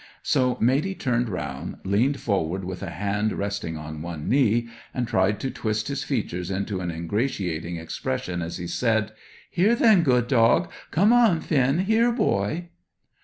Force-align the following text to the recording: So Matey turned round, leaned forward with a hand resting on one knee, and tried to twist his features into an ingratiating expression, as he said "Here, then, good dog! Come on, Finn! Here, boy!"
So 0.23 0.57
Matey 0.59 0.95
turned 0.95 1.29
round, 1.29 1.75
leaned 1.83 2.19
forward 2.19 2.63
with 2.65 2.81
a 2.81 2.89
hand 2.89 3.33
resting 3.33 3.77
on 3.77 4.01
one 4.01 4.27
knee, 4.27 4.67
and 4.95 5.07
tried 5.07 5.39
to 5.41 5.51
twist 5.51 5.89
his 5.89 6.03
features 6.03 6.49
into 6.49 6.79
an 6.79 6.89
ingratiating 6.89 7.75
expression, 7.75 8.41
as 8.41 8.57
he 8.57 8.65
said 8.65 9.11
"Here, 9.51 9.75
then, 9.75 10.01
good 10.01 10.27
dog! 10.27 10.71
Come 10.89 11.13
on, 11.13 11.39
Finn! 11.39 11.81
Here, 11.81 12.11
boy!" 12.11 12.69